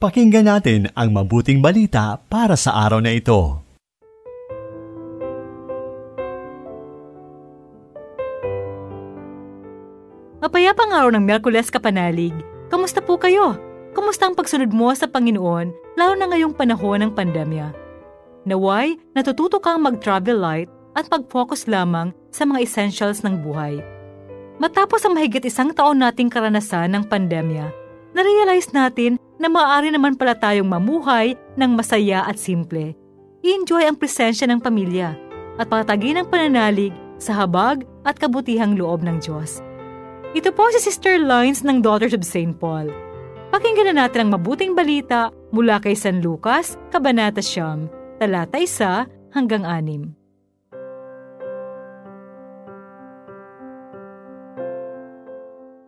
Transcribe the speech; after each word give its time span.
Pakinggan 0.00 0.48
natin 0.48 0.88
ang 0.96 1.12
mabuting 1.12 1.60
balita 1.60 2.16
para 2.32 2.56
sa 2.56 2.72
araw 2.88 3.04
na 3.04 3.12
ito. 3.12 3.60
Mapayapang 10.40 10.88
araw 10.96 11.12
ng 11.12 11.20
Merkules 11.20 11.68
Kapanalig. 11.68 12.32
Kamusta 12.72 13.04
po 13.04 13.20
kayo? 13.20 13.60
Kamusta 13.92 14.24
ang 14.24 14.32
pagsunod 14.32 14.72
mo 14.72 14.88
sa 14.96 15.04
Panginoon, 15.04 15.68
lalo 16.00 16.16
na 16.16 16.32
ngayong 16.32 16.56
panahon 16.56 17.04
ng 17.04 17.12
pandemya? 17.12 17.68
Naway, 18.48 18.96
natututo 19.12 19.60
kang 19.60 19.84
mag-travel 19.84 20.40
light 20.40 20.72
at 20.96 21.12
mag-focus 21.12 21.68
lamang 21.68 22.16
sa 22.32 22.48
mga 22.48 22.64
essentials 22.64 23.20
ng 23.20 23.44
buhay. 23.44 23.84
Matapos 24.56 25.04
ang 25.04 25.20
mahigit 25.20 25.44
isang 25.44 25.76
taon 25.76 26.00
nating 26.00 26.32
karanasan 26.32 26.88
ng 26.88 27.04
pandemya, 27.04 27.68
narealize 28.16 28.72
natin 28.72 29.20
na 29.40 29.48
maaari 29.48 29.88
naman 29.88 30.20
pala 30.20 30.36
tayong 30.36 30.68
mamuhay 30.68 31.32
ng 31.56 31.70
masaya 31.72 32.28
at 32.28 32.36
simple. 32.36 32.92
I-enjoy 33.40 33.88
ang 33.88 33.96
presensya 33.96 34.44
ng 34.44 34.60
pamilya 34.60 35.16
at 35.56 35.72
patagin 35.72 36.20
ang 36.20 36.28
pananalig 36.28 36.92
sa 37.16 37.40
habag 37.40 37.88
at 38.04 38.20
kabutihang 38.20 38.76
loob 38.76 39.00
ng 39.00 39.16
Diyos. 39.24 39.64
Ito 40.36 40.52
po 40.52 40.68
si 40.76 40.84
Sister 40.84 41.16
Lines 41.16 41.64
ng 41.64 41.80
Daughters 41.80 42.12
of 42.12 42.22
St. 42.22 42.54
Paul. 42.60 42.92
Pakinggan 43.50 43.90
na 43.90 44.06
natin 44.06 44.28
ang 44.28 44.38
mabuting 44.38 44.78
balita 44.78 45.32
mula 45.50 45.82
kay 45.82 45.96
San 45.96 46.22
Lucas, 46.22 46.78
Kabanata 46.94 47.42
Siyam, 47.42 47.90
talata 48.20 48.60
1 48.60 49.34
hanggang 49.34 49.66
6. 49.66 50.19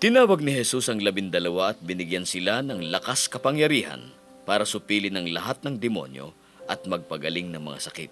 Tinawag 0.03 0.43
ni 0.43 0.51
Jesus 0.51 0.91
ang 0.91 0.99
labindalawa 0.99 1.71
at 1.71 1.79
binigyan 1.79 2.27
sila 2.27 2.59
ng 2.59 2.91
lakas 2.91 3.31
kapangyarihan 3.31 4.11
para 4.43 4.67
supilin 4.67 5.15
ang 5.15 5.31
lahat 5.31 5.63
ng 5.63 5.79
demonyo 5.79 6.35
at 6.67 6.83
magpagaling 6.91 7.55
ng 7.55 7.63
mga 7.63 7.79
sakit. 7.87 8.11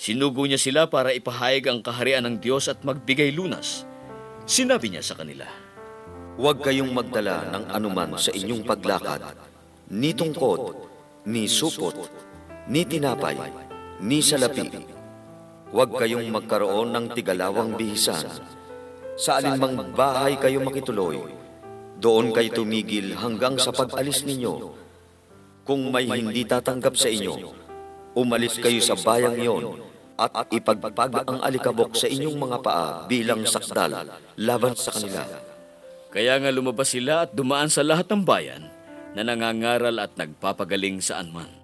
Sinugo 0.00 0.48
niya 0.48 0.56
sila 0.56 0.88
para 0.88 1.12
ipahayag 1.12 1.68
ang 1.68 1.84
kaharian 1.84 2.24
ng 2.24 2.36
Diyos 2.40 2.72
at 2.72 2.80
magbigay 2.80 3.36
lunas. 3.36 3.84
Sinabi 4.48 4.96
niya 4.96 5.04
sa 5.04 5.20
kanila, 5.20 5.44
Huwag 6.40 6.64
kayong 6.64 6.88
magdala 6.88 7.52
ng 7.52 7.64
anuman 7.76 8.16
sa 8.16 8.32
inyong 8.32 8.64
paglakad, 8.64 9.36
ni 9.92 10.16
tungkod, 10.16 10.72
ni 11.28 11.52
supot, 11.52 12.00
ni 12.64 12.88
tinapay, 12.88 13.36
ni 14.00 14.24
salapi. 14.24 14.72
Huwag 15.68 16.00
kayong 16.00 16.32
magkaroon 16.32 16.96
ng 16.96 17.12
tigalawang 17.12 17.76
bihisan 17.76 18.24
sa 19.16 19.40
alinmang 19.40 19.96
bahay 19.96 20.36
kayo 20.36 20.60
makituloy, 20.60 21.24
doon 21.96 22.36
kayo 22.36 22.52
tumigil 22.52 23.16
hanggang 23.16 23.56
sa 23.56 23.72
pag-alis 23.72 24.28
ninyo. 24.28 24.76
Kung 25.66 25.88
may 25.88 26.06
hindi 26.06 26.44
tatanggap 26.44 26.94
sa 26.94 27.08
inyo, 27.08 27.34
umalis 28.12 28.60
kayo 28.60 28.78
sa 28.84 28.94
bayang 28.94 29.40
iyon 29.40 29.64
at 30.16 30.48
ipagpag 30.52 31.24
ang 31.28 31.40
alikabok 31.40 31.96
sa 31.96 32.08
inyong 32.08 32.36
mga 32.36 32.58
paa 32.60 33.04
bilang 33.08 33.44
sakdal 33.44 34.04
laban 34.36 34.76
sa 34.76 34.92
kanila. 34.92 35.24
Kaya 36.12 36.40
nga 36.40 36.48
lumabas 36.52 36.92
sila 36.92 37.28
at 37.28 37.36
dumaan 37.36 37.68
sa 37.68 37.84
lahat 37.84 38.08
ng 38.08 38.24
bayan 38.24 38.64
na 39.12 39.24
nangangaral 39.24 39.96
at 40.00 40.12
nagpapagaling 40.16 41.00
saan 41.00 41.32
man. 41.32 41.55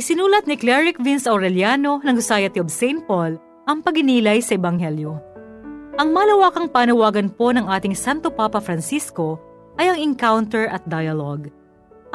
Isinulat 0.00 0.48
ni 0.48 0.56
Cleric 0.56 0.96
Vince 0.96 1.28
Aureliano 1.28 2.00
ng 2.00 2.16
Society 2.16 2.56
of 2.56 2.72
St. 2.72 3.04
Paul 3.04 3.36
ang 3.68 3.84
paginilay 3.84 4.40
sa 4.40 4.56
Ebanghelyo. 4.56 5.20
Ang 6.00 6.16
malawakang 6.16 6.72
panawagan 6.72 7.28
po 7.28 7.52
ng 7.52 7.68
ating 7.68 7.92
Santo 7.92 8.32
Papa 8.32 8.64
Francisco 8.64 9.36
ay 9.76 9.92
ang 9.92 10.00
encounter 10.00 10.72
at 10.72 10.80
dialogue. 10.88 11.52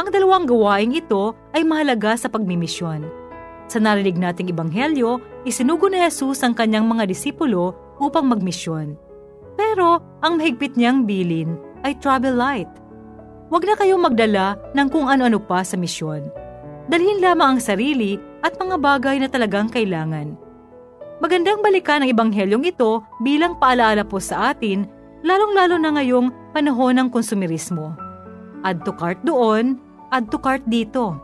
Ang 0.01 0.09
dalawang 0.09 0.49
gawaing 0.49 0.97
ito 0.97 1.37
ay 1.53 1.61
mahalaga 1.61 2.17
sa 2.17 2.25
pagmimisyon. 2.25 3.05
Sa 3.69 3.77
narinig 3.77 4.17
nating 4.17 4.49
Ebanghelyo, 4.49 5.21
isinugo 5.45 5.85
ni 5.85 6.01
Jesus 6.01 6.41
ang 6.41 6.57
kanyang 6.57 6.89
mga 6.89 7.05
disipulo 7.05 7.77
upang 8.01 8.25
magmisyon. 8.25 8.97
Pero 9.61 10.01
ang 10.25 10.41
mahigpit 10.41 10.73
niyang 10.73 11.05
bilin 11.05 11.53
ay 11.85 11.93
travel 12.01 12.33
light. 12.33 12.71
Huwag 13.53 13.61
na 13.61 13.77
kayong 13.77 14.01
magdala 14.01 14.57
ng 14.73 14.89
kung 14.89 15.05
ano-ano 15.05 15.37
pa 15.37 15.61
sa 15.61 15.77
misyon 15.77 16.44
Dalhin 16.85 17.17
lamang 17.17 17.57
ang 17.57 17.61
sarili 17.61 18.21
at 18.45 18.61
mga 18.61 18.77
bagay 18.77 19.17
na 19.17 19.25
talagang 19.25 19.73
kailangan. 19.73 20.37
Magandang 21.17 21.65
balikan 21.65 22.05
ang 22.05 22.09
ebanghelyong 22.11 22.67
ito 22.67 23.01
bilang 23.25 23.57
paalaala 23.57 24.05
po 24.05 24.21
sa 24.21 24.53
atin, 24.53 24.85
lalong-lalo 25.25 25.81
na 25.81 25.97
ngayong 25.97 26.29
panahon 26.53 27.01
ng 27.01 27.07
konsumerismo. 27.09 27.97
Add 28.61 28.85
to 28.85 28.93
cart 28.93 29.17
doon, 29.25 29.81
add 30.13 30.29
to 30.29 30.37
cart 30.37 30.61
dito. 30.69 31.17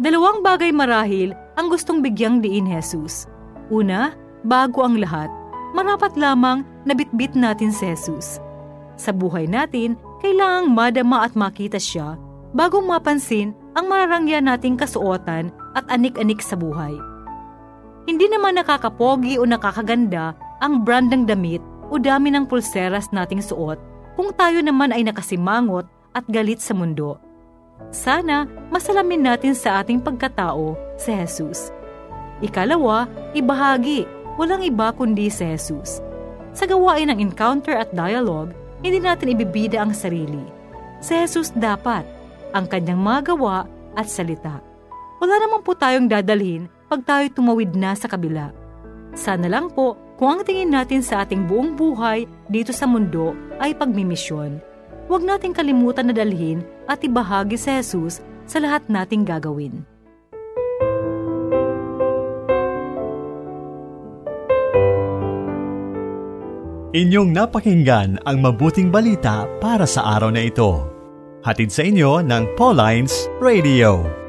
Dalawang 0.00 0.40
bagay 0.40 0.72
marahil 0.72 1.36
ang 1.60 1.68
gustong 1.68 2.00
bigyang 2.00 2.40
diin 2.40 2.64
Jesus. 2.64 3.28
Una, 3.68 4.16
bago 4.48 4.80
ang 4.80 4.96
lahat, 4.96 5.28
marapat 5.76 6.16
lamang 6.16 6.64
na 6.88 6.96
bitbit 6.96 7.36
natin 7.36 7.68
si 7.74 7.84
Jesus. 7.92 8.40
Sa 8.96 9.12
buhay 9.12 9.44
natin, 9.44 10.00
kailangang 10.24 10.72
madama 10.72 11.28
at 11.28 11.36
makita 11.36 11.76
siya 11.76 12.16
bago 12.56 12.80
mapansin 12.80 13.52
ang 13.72 13.88
mararangya 13.88 14.44
nating 14.44 14.76
kasuotan 14.76 15.48
at 15.72 15.84
anik-anik 15.88 16.44
sa 16.44 16.56
buhay. 16.56 16.92
Hindi 18.04 18.26
naman 18.28 18.58
nakakapogi 18.58 19.38
o 19.38 19.46
nakakaganda 19.46 20.34
ang 20.60 20.82
brand 20.82 21.08
ng 21.08 21.24
damit 21.24 21.62
o 21.88 21.96
dami 21.96 22.34
ng 22.34 22.48
pulseras 22.50 23.08
nating 23.14 23.40
suot 23.40 23.78
kung 24.18 24.34
tayo 24.36 24.60
naman 24.60 24.92
ay 24.92 25.06
nakasimangot 25.06 25.86
at 26.12 26.24
galit 26.28 26.60
sa 26.60 26.76
mundo. 26.76 27.16
Sana 27.90 28.44
masalamin 28.68 29.24
natin 29.24 29.56
sa 29.56 29.80
ating 29.80 29.98
pagkatao 30.02 30.76
si 31.00 31.10
Jesus. 31.14 31.72
Ikalawa, 32.42 33.06
ibahagi, 33.32 34.04
walang 34.36 34.62
iba 34.66 34.92
kundi 34.92 35.30
si 35.32 35.46
Jesus. 35.46 36.02
Sa 36.52 36.68
gawain 36.68 37.08
ng 37.08 37.18
encounter 37.22 37.72
at 37.72 37.88
dialogue, 37.96 38.52
hindi 38.84 39.00
natin 39.00 39.32
ibibida 39.32 39.80
ang 39.80 39.96
sarili. 39.96 40.42
Si 41.00 41.16
Jesus 41.16 41.54
dapat 41.54 42.04
ang 42.52 42.68
kanyang 42.68 43.00
mga 43.00 43.34
gawa 43.34 43.64
at 43.96 44.08
salita. 44.08 44.60
Wala 45.20 45.36
naman 45.40 45.60
po 45.64 45.72
tayong 45.76 46.08
dadalhin 46.08 46.68
pag 46.88 47.04
tayo 47.04 47.24
tumawid 47.32 47.72
na 47.72 47.96
sa 47.96 48.08
kabila. 48.08 48.52
Sana 49.12 49.48
lang 49.48 49.72
po 49.72 49.96
kung 50.20 50.38
ang 50.38 50.42
tingin 50.44 50.72
natin 50.72 51.00
sa 51.00 51.24
ating 51.24 51.48
buong 51.48 51.76
buhay 51.76 52.24
dito 52.48 52.72
sa 52.72 52.88
mundo 52.88 53.32
ay 53.60 53.76
pagmimisyon. 53.76 54.60
Huwag 55.08 55.22
nating 55.24 55.52
kalimutan 55.56 56.08
na 56.08 56.14
dalhin 56.16 56.64
at 56.88 57.00
ibahagi 57.04 57.58
sa 57.58 57.80
Jesus 57.80 58.24
sa 58.48 58.60
lahat 58.60 58.84
nating 58.88 59.24
gagawin. 59.24 59.84
Inyong 66.92 67.32
napakinggan 67.32 68.20
ang 68.20 68.36
mabuting 68.44 68.92
balita 68.92 69.48
para 69.64 69.88
sa 69.88 70.12
araw 70.12 70.28
na 70.28 70.44
ito. 70.44 70.91
Hatid 71.42 71.74
sa 71.74 71.82
inyo 71.82 72.22
ng 72.22 72.54
Paulines 72.54 73.26
Radio. 73.42 74.21